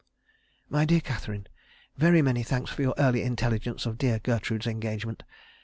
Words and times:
"MY 0.67 0.85
DEAR 0.85 0.99
CATHERINE, 1.01 1.45
"Very 1.95 2.23
many 2.23 2.41
thanks 2.41 2.71
for 2.71 2.81
your 2.81 2.95
early 2.97 3.21
intelligence 3.21 3.85
of 3.85 3.99
dear 3.99 4.17
Gertrude's 4.17 4.65
engagement. 4.65 5.21